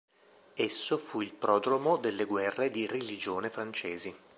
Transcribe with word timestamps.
Esso 0.55 0.97
fu 0.97 1.21
il 1.21 1.31
prodromo 1.31 1.97
delle 1.97 2.25
Guerre 2.25 2.71
di 2.71 2.87
religione 2.87 3.51
francesi. 3.51 4.11